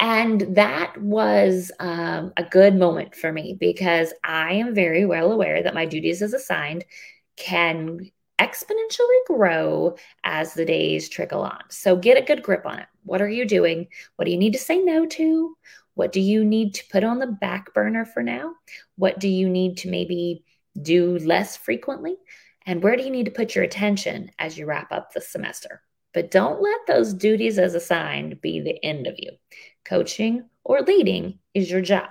And 0.00 0.42
that 0.56 1.00
was 1.00 1.72
um, 1.80 2.32
a 2.36 2.44
good 2.44 2.74
moment 2.74 3.14
for 3.14 3.32
me 3.32 3.56
because 3.58 4.12
I 4.24 4.54
am 4.54 4.74
very 4.74 5.06
well 5.06 5.32
aware 5.32 5.62
that 5.62 5.74
my 5.74 5.86
duties 5.86 6.22
as 6.22 6.34
assigned 6.34 6.84
can 7.36 8.10
exponentially 8.40 9.24
grow 9.26 9.96
as 10.24 10.54
the 10.54 10.64
days 10.64 11.08
trickle 11.08 11.42
on. 11.42 11.60
So 11.70 11.96
get 11.96 12.18
a 12.18 12.22
good 12.22 12.42
grip 12.42 12.66
on 12.66 12.80
it. 12.80 12.86
What 13.04 13.22
are 13.22 13.28
you 13.28 13.46
doing? 13.46 13.86
What 14.16 14.24
do 14.24 14.32
you 14.32 14.38
need 14.38 14.52
to 14.54 14.58
say 14.58 14.78
no 14.78 15.06
to? 15.06 15.56
What 15.94 16.12
do 16.12 16.20
you 16.20 16.44
need 16.44 16.74
to 16.74 16.84
put 16.90 17.04
on 17.04 17.18
the 17.18 17.26
back 17.26 17.72
burner 17.72 18.04
for 18.04 18.22
now? 18.22 18.54
What 18.96 19.18
do 19.18 19.28
you 19.28 19.48
need 19.48 19.78
to 19.78 19.90
maybe 19.90 20.44
do 20.80 21.18
less 21.18 21.56
frequently? 21.56 22.16
And 22.66 22.82
where 22.82 22.96
do 22.96 23.04
you 23.04 23.10
need 23.10 23.26
to 23.26 23.30
put 23.30 23.54
your 23.54 23.64
attention 23.64 24.30
as 24.38 24.58
you 24.58 24.66
wrap 24.66 24.90
up 24.90 25.12
the 25.12 25.20
semester? 25.20 25.82
But 26.12 26.30
don't 26.30 26.62
let 26.62 26.80
those 26.86 27.14
duties 27.14 27.58
as 27.58 27.74
assigned 27.74 28.40
be 28.40 28.60
the 28.60 28.82
end 28.84 29.06
of 29.06 29.14
you. 29.18 29.32
Coaching 29.84 30.48
or 30.64 30.82
leading 30.82 31.38
is 31.52 31.70
your 31.70 31.82
job. 31.82 32.10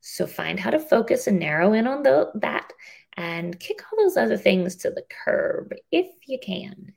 So 0.00 0.26
find 0.26 0.60
how 0.60 0.70
to 0.70 0.78
focus 0.78 1.26
and 1.26 1.38
narrow 1.38 1.72
in 1.72 1.86
on 1.86 2.02
the, 2.02 2.30
that 2.36 2.72
and 3.16 3.58
kick 3.58 3.80
all 3.92 4.04
those 4.04 4.16
other 4.16 4.36
things 4.36 4.76
to 4.76 4.90
the 4.90 5.04
curb 5.24 5.72
if 5.90 6.06
you 6.26 6.38
can. 6.40 6.94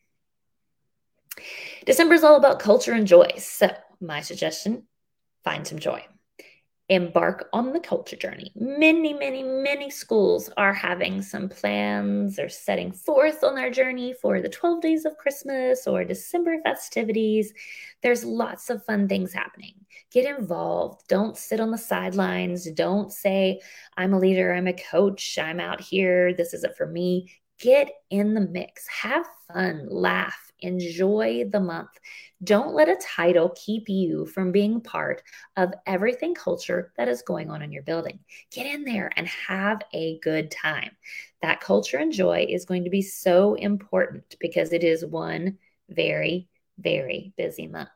December 1.85 2.15
is 2.15 2.23
all 2.23 2.35
about 2.35 2.59
culture 2.59 2.93
and 2.93 3.07
joy. 3.07 3.29
So, 3.37 3.69
my 4.01 4.21
suggestion 4.21 4.83
find 5.43 5.65
some 5.65 5.79
joy 5.79 6.03
embark 6.89 7.49
on 7.51 7.73
the 7.73 7.79
culture 7.79 8.15
journey. 8.15 8.51
Many, 8.55 9.13
many, 9.13 9.43
many 9.43 9.89
schools 9.89 10.49
are 10.55 10.73
having 10.73 11.21
some 11.21 11.49
plans. 11.49 12.37
They're 12.37 12.47
setting 12.47 12.93
forth 12.93 13.43
on 13.43 13.55
their 13.55 13.69
journey 13.69 14.13
for 14.13 14.41
the 14.41 14.49
12 14.49 14.81
days 14.81 15.05
of 15.05 15.17
Christmas 15.17 15.85
or 15.85 16.05
December 16.05 16.57
festivities. 16.63 17.53
There's 18.01 18.23
lots 18.23 18.69
of 18.69 18.85
fun 18.85 19.09
things 19.09 19.33
happening. 19.33 19.73
Get 20.11 20.25
involved. 20.37 21.01
Don't 21.09 21.35
sit 21.35 21.59
on 21.59 21.71
the 21.71 21.77
sidelines. 21.77 22.71
Don't 22.71 23.11
say, 23.11 23.59
I'm 23.97 24.13
a 24.13 24.19
leader, 24.19 24.53
I'm 24.53 24.67
a 24.67 24.73
coach, 24.73 25.37
I'm 25.37 25.59
out 25.59 25.81
here, 25.81 26.33
this 26.33 26.53
isn't 26.53 26.77
for 26.77 26.85
me. 26.85 27.31
Get 27.59 27.91
in 28.09 28.33
the 28.33 28.41
mix. 28.41 28.87
Have 28.87 29.27
fun, 29.51 29.87
laugh, 29.89 30.46
enjoy 30.59 31.45
the 31.49 31.59
month. 31.59 31.89
Don't 32.43 32.73
let 32.73 32.89
a 32.89 32.99
title 33.01 33.53
keep 33.55 33.89
you 33.89 34.25
from 34.25 34.51
being 34.51 34.81
part 34.81 35.23
of 35.55 35.73
everything 35.85 36.35
culture 36.35 36.91
that 36.97 37.07
is 37.07 37.21
going 37.21 37.49
on 37.49 37.61
in 37.61 37.71
your 37.71 37.83
building. 37.83 38.19
Get 38.51 38.67
in 38.67 38.83
there 38.83 39.11
and 39.15 39.27
have 39.27 39.81
a 39.93 40.19
good 40.19 40.51
time. 40.51 40.91
That 41.41 41.61
culture 41.61 41.97
and 41.97 42.11
joy 42.11 42.45
is 42.47 42.65
going 42.65 42.83
to 42.83 42.89
be 42.89 43.01
so 43.01 43.55
important 43.55 44.35
because 44.39 44.73
it 44.73 44.83
is 44.83 45.05
one 45.05 45.57
very, 45.89 46.47
very 46.77 47.33
busy 47.37 47.67
month. 47.67 47.89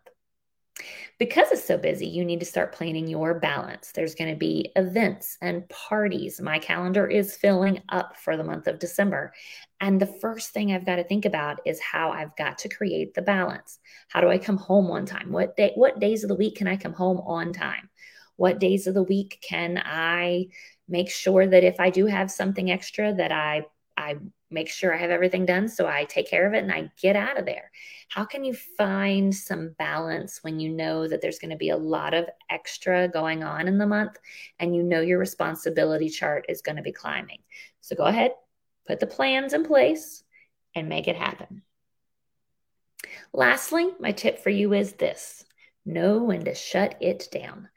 Because 1.22 1.52
it's 1.52 1.64
so 1.64 1.78
busy, 1.78 2.08
you 2.08 2.26
need 2.26 2.40
to 2.40 2.48
start 2.48 2.74
planning 2.74 3.08
your 3.08 3.36
balance. 3.36 3.92
There's 3.92 4.16
going 4.16 4.32
to 4.32 4.36
be 4.36 4.72
events 4.76 5.38
and 5.40 5.70
parties. 5.70 6.42
My 6.42 6.58
calendar 6.58 7.06
is 7.06 7.38
filling 7.38 7.84
up 7.90 8.18
for 8.18 8.36
the 8.36 8.44
month 8.44 8.66
of 8.66 8.80
December. 8.80 9.32
And 9.80 10.02
the 10.02 10.18
first 10.20 10.50
thing 10.50 10.72
I've 10.72 10.84
got 10.84 10.96
to 10.96 11.04
think 11.04 11.26
about 11.26 11.60
is 11.64 11.80
how 11.80 12.10
I've 12.10 12.36
got 12.38 12.58
to 12.58 12.70
create 12.70 13.14
the 13.14 13.22
balance. 13.22 13.78
How 14.08 14.22
do 14.22 14.30
I 14.30 14.40
come 14.40 14.58
home 14.58 14.90
on 14.90 15.06
time? 15.06 15.32
What 15.32 15.56
day 15.56 15.74
what 15.76 16.00
days 16.00 16.24
of 16.24 16.30
the 16.30 16.34
week 16.34 16.56
can 16.56 16.68
I 16.68 16.76
come 16.76 16.94
home 16.94 17.20
on 17.20 17.54
time? 17.54 17.92
What 18.36 18.60
days 18.60 18.88
of 18.88 18.96
the 18.96 19.04
week 19.04 19.46
can 19.48 19.80
I 19.86 20.48
make 20.90 21.12
sure 21.12 21.46
that 21.46 21.64
if 21.64 21.80
I 21.80 21.92
do 21.92 22.08
have 22.08 22.32
something 22.32 22.72
extra 22.72 23.14
that 23.14 23.32
I 23.32 23.68
I 23.96 24.16
make 24.52 24.70
sure 24.70 24.94
I 24.94 24.98
have 24.98 25.10
everything 25.10 25.46
done 25.46 25.68
so 25.68 25.88
I 25.88 26.04
take 26.04 26.30
care 26.30 26.46
of 26.46 26.54
it 26.54 26.64
and 26.64 26.72
I 26.72 26.92
get 27.02 27.16
out 27.16 27.40
of 27.40 27.46
there. 27.46 27.72
How 28.10 28.26
can 28.26 28.44
you 28.44 28.54
find 28.54 29.34
some 29.34 29.74
balance 29.80 30.44
when 30.44 30.60
you 30.60 30.70
know 30.70 31.08
that 31.08 31.22
there's 31.22 31.40
going 31.40 31.52
to 31.52 31.58
be 31.58 31.70
a 31.70 31.78
lot 31.78 32.14
of 32.14 32.30
extra 32.50 33.08
going 33.08 33.44
on 33.44 33.68
in 33.68 33.78
the 33.78 33.88
month 33.88 34.18
and 34.60 34.76
you 34.76 34.84
know 34.84 35.02
your 35.02 35.20
responsibility 35.20 36.10
chart 36.10 36.46
is 36.50 36.62
going 36.62 36.76
to 36.76 36.82
be 36.82 36.92
climbing? 36.92 37.40
So 37.80 37.96
go 37.96 38.04
ahead, 38.04 38.32
put 38.86 39.00
the 39.00 39.08
plans 39.08 39.54
in 39.54 39.64
place 39.64 40.24
and 40.76 40.90
make 40.90 41.08
it 41.08 41.16
happen. 41.16 41.64
Lastly, 43.34 43.90
my 44.00 44.12
tip 44.12 44.40
for 44.40 44.50
you 44.50 44.74
is 44.74 44.94
this 44.94 45.46
know 45.86 46.24
when 46.24 46.46
to 46.46 46.54
shut 46.54 46.96
it 47.02 47.28
down. 47.32 47.70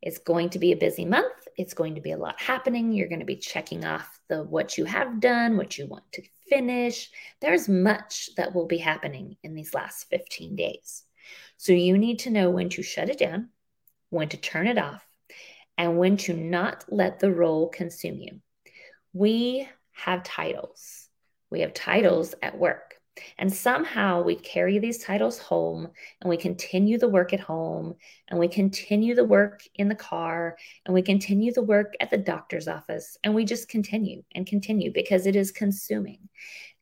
It's 0.00 0.18
going 0.18 0.50
to 0.50 0.58
be 0.58 0.72
a 0.72 0.76
busy 0.76 1.04
month. 1.04 1.34
It's 1.60 1.74
going 1.74 1.96
to 1.96 2.00
be 2.00 2.12
a 2.12 2.16
lot 2.16 2.40
happening. 2.40 2.90
You're 2.90 3.08
going 3.08 3.20
to 3.20 3.26
be 3.26 3.36
checking 3.36 3.84
off 3.84 4.18
the 4.30 4.42
what 4.42 4.78
you 4.78 4.86
have 4.86 5.20
done, 5.20 5.58
what 5.58 5.76
you 5.76 5.86
want 5.86 6.10
to 6.12 6.22
finish. 6.48 7.10
There's 7.42 7.68
much 7.68 8.30
that 8.38 8.54
will 8.54 8.66
be 8.66 8.78
happening 8.78 9.36
in 9.42 9.54
these 9.54 9.74
last 9.74 10.08
15 10.08 10.56
days. 10.56 11.04
So 11.58 11.74
you 11.74 11.98
need 11.98 12.20
to 12.20 12.30
know 12.30 12.48
when 12.48 12.70
to 12.70 12.82
shut 12.82 13.10
it 13.10 13.18
down, 13.18 13.50
when 14.08 14.30
to 14.30 14.38
turn 14.38 14.68
it 14.68 14.78
off, 14.78 15.06
and 15.76 15.98
when 15.98 16.16
to 16.18 16.32
not 16.32 16.86
let 16.88 17.18
the 17.18 17.30
role 17.30 17.68
consume 17.68 18.20
you. 18.20 18.40
We 19.12 19.68
have 19.92 20.22
titles. 20.22 21.10
We 21.50 21.60
have 21.60 21.74
titles 21.74 22.34
at 22.40 22.56
work. 22.56 22.94
And 23.40 23.52
somehow 23.52 24.22
we 24.22 24.36
carry 24.36 24.78
these 24.78 25.02
titles 25.02 25.38
home 25.38 25.88
and 26.20 26.28
we 26.28 26.36
continue 26.36 26.98
the 26.98 27.08
work 27.08 27.32
at 27.32 27.40
home 27.40 27.94
and 28.28 28.38
we 28.38 28.48
continue 28.48 29.14
the 29.14 29.24
work 29.24 29.62
in 29.74 29.88
the 29.88 29.94
car 29.94 30.58
and 30.84 30.94
we 30.94 31.00
continue 31.00 31.50
the 31.50 31.62
work 31.62 31.94
at 32.00 32.10
the 32.10 32.18
doctor's 32.18 32.68
office 32.68 33.16
and 33.24 33.34
we 33.34 33.46
just 33.46 33.70
continue 33.70 34.22
and 34.34 34.46
continue 34.46 34.92
because 34.92 35.26
it 35.26 35.36
is 35.36 35.52
consuming. 35.52 36.28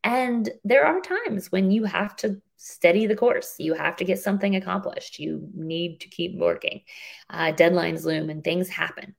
And 0.03 0.51
there 0.65 0.85
are 0.85 1.01
times 1.01 1.53
when 1.53 1.71
you 1.71 1.85
have 1.85 2.17
to 2.17 2.43
steady 2.57 3.07
the 3.07 3.15
course. 3.15 3.55
You 3.59 3.75
have 3.75 3.95
to 3.97 4.05
get 4.05 4.19
something 4.19 4.57
accomplished. 4.57 5.21
You 5.21 5.49
need 5.55 6.01
to 6.01 6.09
keep 6.09 6.37
working. 6.37 6.83
Uh, 7.31 7.53
deadlines 7.53 8.05
loom 8.05 8.31
and 8.31 8.43
things 8.43 8.69
happen. 8.69 9.15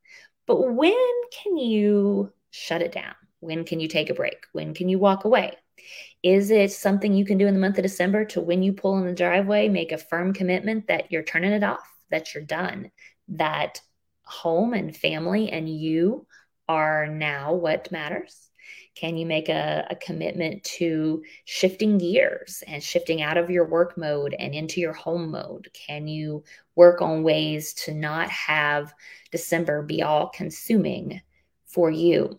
But 0.46 0.62
when 0.74 1.14
can 1.32 1.58
you 1.58 2.34
shut 2.52 2.82
it 2.82 2.92
down? 2.92 3.16
When 3.40 3.64
can 3.64 3.80
you 3.80 3.88
take 3.88 4.10
a 4.10 4.14
break? 4.14 4.44
When 4.52 4.74
can 4.74 4.90
you 4.90 5.00
walk 5.00 5.24
away? 5.24 5.54
Is 6.22 6.52
it 6.52 6.72
something 6.72 7.14
you 7.14 7.26
can 7.26 7.38
do 7.38 7.48
in 7.48 7.54
the 7.54 7.60
month 7.60 7.78
of 7.78 7.84
December 7.84 8.26
to 8.26 8.42
when 8.42 8.62
you 8.62 8.74
pull 8.74 8.98
in 8.98 9.06
the 9.06 9.14
driveway, 9.14 9.70
make 9.70 9.92
a 9.92 9.98
firm 9.98 10.34
commitment 10.34 10.88
that 10.88 11.12
you're 11.12 11.24
turning 11.24 11.54
it 11.54 11.64
off, 11.64 11.88
that 12.10 12.34
you're 12.34 12.44
done, 12.44 12.92
that 13.30 13.82
home 14.24 14.74
and 14.74 14.96
family 14.96 15.50
and 15.50 15.70
you 15.70 16.28
are 16.68 17.08
now 17.08 17.54
what 17.54 17.92
matters? 17.92 18.50
Can 18.96 19.18
you 19.18 19.26
make 19.26 19.50
a, 19.50 19.88
a, 19.90 19.96
commitment 19.96 20.64
to 20.66 21.24
shifting 21.46 21.98
gears 21.98 22.64
and 22.68 22.84
shifting 22.84 23.22
out 23.22 23.38
of 23.38 23.50
your 23.50 23.66
work 23.66 23.98
mode 23.98 24.36
and 24.38 24.54
into 24.54 24.82
your 24.82 24.94
home 24.94 25.32
mode? 25.32 25.70
Can 25.74 26.08
you 26.08 26.44
work 26.76 27.02
on 27.02 27.24
ways 27.24 27.74
to 27.86 27.94
not 27.94 28.30
have 28.30 28.94
December 29.32 29.82
be 29.84 30.04
all 30.04 30.28
consuming 30.28 31.22
for 31.66 31.90
you? 31.90 32.38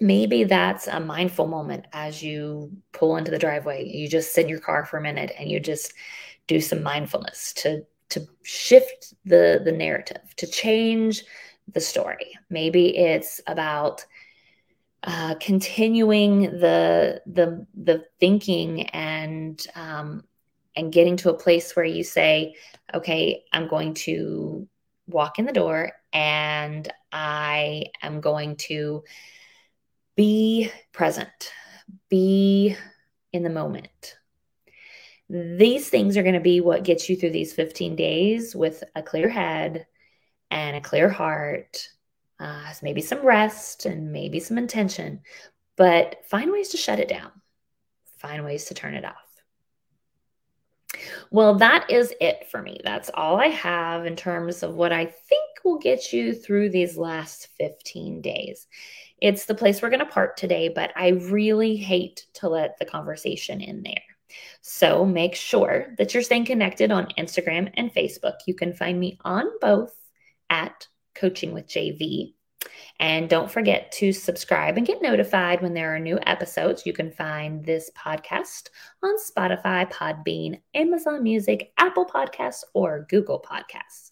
Maybe 0.00 0.44
that's 0.44 0.86
a 0.86 1.00
mindful 1.00 1.48
moment 1.48 1.86
as 1.92 2.22
you 2.22 2.70
pull 2.92 3.16
into 3.16 3.30
the 3.30 3.38
driveway. 3.38 3.86
You 3.86 4.08
just 4.08 4.32
sit 4.32 4.44
in 4.44 4.48
your 4.48 4.60
car 4.60 4.84
for 4.84 4.98
a 4.98 5.02
minute 5.02 5.32
and 5.38 5.50
you 5.50 5.58
just 5.58 5.92
do 6.46 6.60
some 6.60 6.82
mindfulness 6.82 7.52
to 7.54 7.84
to 8.10 8.26
shift 8.42 9.14
the 9.24 9.60
the 9.64 9.72
narrative, 9.72 10.22
to 10.36 10.46
change 10.46 11.24
the 11.72 11.80
story. 11.80 12.32
Maybe 12.48 12.96
it's 12.96 13.40
about 13.46 14.04
uh, 15.04 15.34
continuing 15.40 16.42
the 16.42 17.22
the 17.26 17.66
the 17.74 18.04
thinking 18.18 18.88
and 18.90 19.64
um, 19.74 20.24
and 20.74 20.92
getting 20.92 21.16
to 21.18 21.30
a 21.30 21.38
place 21.38 21.74
where 21.74 21.84
you 21.84 22.04
say, 22.04 22.54
okay, 22.94 23.44
I'm 23.52 23.68
going 23.68 23.94
to 23.94 24.68
walk 25.06 25.38
in 25.38 25.46
the 25.46 25.52
door 25.52 25.92
and 26.12 26.90
I 27.12 27.86
am 28.02 28.20
going 28.20 28.56
to 28.56 29.02
be 30.18 30.68
present, 30.92 31.52
be 32.10 32.76
in 33.32 33.44
the 33.44 33.48
moment. 33.48 34.16
These 35.30 35.90
things 35.90 36.16
are 36.16 36.24
going 36.24 36.34
to 36.34 36.40
be 36.40 36.60
what 36.60 36.82
gets 36.82 37.08
you 37.08 37.14
through 37.14 37.30
these 37.30 37.52
15 37.52 37.94
days 37.94 38.52
with 38.52 38.82
a 38.96 39.02
clear 39.02 39.28
head 39.28 39.86
and 40.50 40.76
a 40.76 40.80
clear 40.80 41.08
heart, 41.08 41.88
uh, 42.40 42.72
maybe 42.82 43.00
some 43.00 43.24
rest 43.24 43.86
and 43.86 44.10
maybe 44.10 44.40
some 44.40 44.58
intention, 44.58 45.20
but 45.76 46.24
find 46.26 46.50
ways 46.50 46.70
to 46.70 46.76
shut 46.76 46.98
it 46.98 47.08
down, 47.08 47.30
find 48.18 48.44
ways 48.44 48.64
to 48.64 48.74
turn 48.74 48.94
it 48.94 49.04
off. 49.04 49.14
Well, 51.30 51.54
that 51.56 51.90
is 51.90 52.12
it 52.20 52.48
for 52.50 52.60
me. 52.60 52.80
That's 52.82 53.10
all 53.14 53.38
I 53.38 53.48
have 53.48 54.04
in 54.04 54.16
terms 54.16 54.64
of 54.64 54.74
what 54.74 54.92
I 54.92 55.04
think 55.04 55.64
will 55.64 55.78
get 55.78 56.12
you 56.12 56.34
through 56.34 56.70
these 56.70 56.96
last 56.96 57.48
15 57.58 58.20
days. 58.20 58.66
It's 59.20 59.46
the 59.46 59.54
place 59.54 59.82
we're 59.82 59.90
going 59.90 60.00
to 60.00 60.06
part 60.06 60.36
today, 60.36 60.68
but 60.68 60.92
I 60.96 61.08
really 61.08 61.76
hate 61.76 62.26
to 62.34 62.48
let 62.48 62.78
the 62.78 62.84
conversation 62.84 63.60
in 63.60 63.82
there. 63.82 63.94
So 64.60 65.04
make 65.04 65.34
sure 65.34 65.94
that 65.98 66.12
you're 66.12 66.22
staying 66.22 66.44
connected 66.44 66.90
on 66.90 67.12
Instagram 67.18 67.70
and 67.74 67.92
Facebook. 67.92 68.34
You 68.46 68.54
can 68.54 68.74
find 68.74 68.98
me 68.98 69.18
on 69.24 69.46
both 69.60 69.94
at 70.50 70.86
Coaching 71.14 71.52
with 71.52 71.66
JV. 71.66 72.34
And 73.00 73.28
don't 73.28 73.50
forget 73.50 73.92
to 73.92 74.12
subscribe 74.12 74.76
and 74.76 74.86
get 74.86 75.00
notified 75.00 75.62
when 75.62 75.74
there 75.74 75.94
are 75.94 76.00
new 76.00 76.18
episodes. 76.26 76.84
You 76.84 76.92
can 76.92 77.12
find 77.12 77.64
this 77.64 77.90
podcast 77.96 78.68
on 79.02 79.14
Spotify, 79.18 79.90
Podbean, 79.90 80.60
Amazon 80.74 81.22
Music, 81.22 81.72
Apple 81.78 82.06
Podcasts, 82.06 82.64
or 82.74 83.06
Google 83.08 83.40
Podcasts 83.40 84.10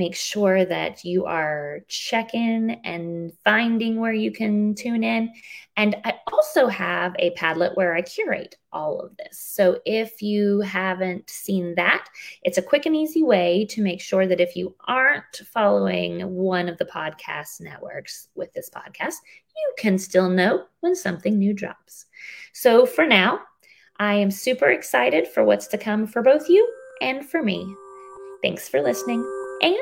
make 0.00 0.16
sure 0.16 0.64
that 0.64 1.04
you 1.04 1.26
are 1.26 1.80
checking 1.86 2.80
and 2.84 3.30
finding 3.44 4.00
where 4.00 4.14
you 4.14 4.32
can 4.32 4.74
tune 4.74 5.04
in. 5.04 5.30
And 5.76 5.94
I 6.06 6.14
also 6.32 6.68
have 6.68 7.14
a 7.18 7.34
Padlet 7.34 7.76
where 7.76 7.94
I 7.94 8.00
curate 8.00 8.56
all 8.72 8.98
of 8.98 9.14
this. 9.18 9.38
So 9.38 9.78
if 9.84 10.22
you 10.22 10.62
haven't 10.62 11.28
seen 11.28 11.74
that, 11.74 12.08
it's 12.42 12.56
a 12.56 12.62
quick 12.62 12.86
and 12.86 12.96
easy 12.96 13.22
way 13.22 13.66
to 13.66 13.82
make 13.82 14.00
sure 14.00 14.26
that 14.26 14.40
if 14.40 14.56
you 14.56 14.74
aren't 14.88 15.42
following 15.52 16.34
one 16.34 16.70
of 16.70 16.78
the 16.78 16.86
podcast 16.86 17.60
networks 17.60 18.28
with 18.34 18.50
this 18.54 18.70
podcast, 18.70 19.16
you 19.54 19.74
can 19.76 19.98
still 19.98 20.30
know 20.30 20.64
when 20.80 20.94
something 20.94 21.38
new 21.38 21.52
drops. 21.52 22.06
So 22.54 22.86
for 22.86 23.06
now, 23.06 23.40
I 23.98 24.14
am 24.14 24.30
super 24.30 24.70
excited 24.70 25.28
for 25.28 25.44
what's 25.44 25.66
to 25.66 25.76
come 25.76 26.06
for 26.06 26.22
both 26.22 26.48
you 26.48 26.66
and 27.02 27.22
for 27.28 27.42
me. 27.42 27.70
Thanks 28.42 28.66
for 28.66 28.80
listening 28.80 29.39
and 29.60 29.76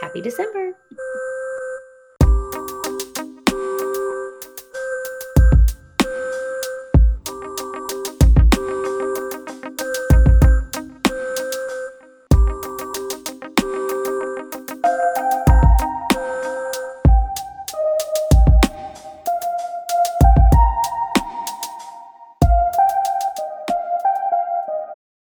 happy 0.00 0.20
December. 0.20 0.74